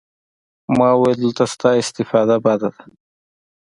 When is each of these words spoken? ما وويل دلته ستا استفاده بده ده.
ما 0.77 0.89
وويل 0.95 1.17
دلته 1.23 1.43
ستا 1.53 1.69
استفاده 1.83 2.35
بده 2.45 2.69
ده. 2.73 2.81